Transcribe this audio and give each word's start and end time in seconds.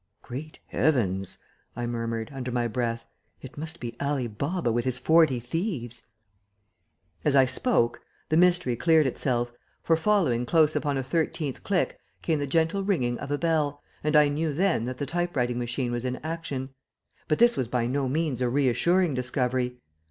"Great 0.23 0.57
Heavens!" 0.65 1.37
I 1.75 1.85
murmured, 1.85 2.31
under 2.33 2.49
my 2.51 2.67
breath. 2.67 3.05
"It 3.39 3.55
must 3.55 3.79
be 3.79 3.95
Ali 3.99 4.25
Baba 4.25 4.71
with 4.71 4.83
his 4.83 4.97
forty 4.97 5.39
thieves." 5.39 6.01
As 7.23 7.35
I 7.35 7.45
spoke, 7.45 8.01
the 8.29 8.35
mystery 8.35 8.75
cleared 8.75 9.05
itself, 9.05 9.53
for 9.83 9.95
following 9.95 10.43
close 10.47 10.75
upon 10.75 10.97
a 10.97 11.03
thirteenth 11.03 11.61
click 11.61 11.99
came 12.23 12.39
the 12.39 12.47
gentle 12.47 12.83
ringing 12.83 13.19
of 13.19 13.29
a 13.29 13.37
bell, 13.37 13.83
and 14.03 14.15
I 14.15 14.27
knew 14.27 14.55
then 14.55 14.85
that 14.85 14.97
the 14.97 15.05
type 15.05 15.35
writing 15.37 15.59
machine 15.59 15.91
was 15.91 16.03
in 16.03 16.15
action; 16.23 16.69
but 17.27 17.37
this 17.37 17.55
was 17.55 17.67
by 17.67 17.85
no 17.85 18.09
means 18.09 18.41
a 18.41 18.49
reassuring 18.49 19.13
discovery. 19.13 19.77